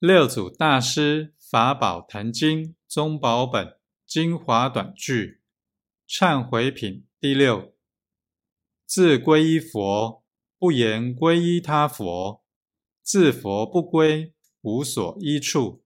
[0.00, 5.42] 六祖大师法宝坛经中宝本精华短句
[6.08, 7.74] 忏悔品第六
[8.86, 10.24] 自皈依佛，
[10.58, 12.42] 不言皈依他佛，
[13.02, 14.32] 自佛不归，
[14.62, 15.84] 无所依处。